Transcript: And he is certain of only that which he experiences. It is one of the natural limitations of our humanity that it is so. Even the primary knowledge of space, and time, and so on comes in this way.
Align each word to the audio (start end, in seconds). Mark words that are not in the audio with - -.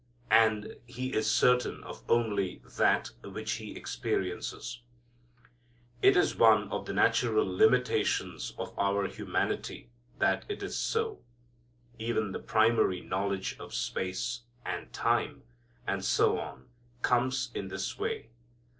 And 0.31 0.77
he 0.87 1.13
is 1.13 1.29
certain 1.29 1.83
of 1.83 2.03
only 2.09 2.63
that 2.75 3.11
which 3.23 3.51
he 3.61 3.75
experiences. 3.75 4.81
It 6.01 6.17
is 6.17 6.35
one 6.35 6.71
of 6.71 6.87
the 6.87 6.93
natural 6.93 7.45
limitations 7.45 8.51
of 8.57 8.73
our 8.79 9.05
humanity 9.07 9.91
that 10.17 10.43
it 10.49 10.63
is 10.63 10.75
so. 10.75 11.21
Even 11.99 12.31
the 12.31 12.39
primary 12.39 13.01
knowledge 13.01 13.55
of 13.59 13.75
space, 13.75 14.41
and 14.65 14.91
time, 14.91 15.43
and 15.85 16.03
so 16.03 16.39
on 16.39 16.69
comes 17.03 17.51
in 17.53 17.67
this 17.67 17.99
way. 17.99 18.31